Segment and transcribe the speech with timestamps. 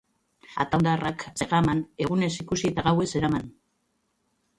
[0.63, 3.45] Ataundarrak Zegaman, egunez ikusi eta gauez eraman.